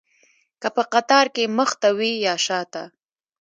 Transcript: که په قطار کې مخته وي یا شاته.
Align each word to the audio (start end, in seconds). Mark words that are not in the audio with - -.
که 0.61 0.67
په 0.75 0.83
قطار 0.93 1.25
کې 1.35 1.53
مخته 1.57 1.89
وي 1.97 2.13
یا 2.25 2.33
شاته. 2.45 2.83